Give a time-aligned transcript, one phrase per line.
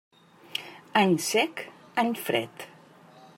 [1.01, 1.61] Any sec,
[2.05, 2.67] any fred.